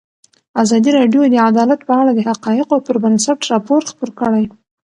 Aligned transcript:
ازادي 0.61 0.89
راډیو 0.97 1.21
د 1.29 1.35
عدالت 1.49 1.79
په 1.87 1.93
اړه 2.01 2.11
د 2.13 2.19
حقایقو 2.29 2.77
پر 2.85 2.95
بنسټ 3.03 3.39
راپور 3.51 3.81
خپور 3.91 4.09
کړی. 4.19 4.45